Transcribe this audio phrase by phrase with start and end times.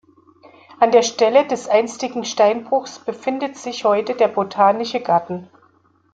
[0.79, 5.51] An der Stelle des einstigen Steinbruchs befindet sich heute der Botanische Garten.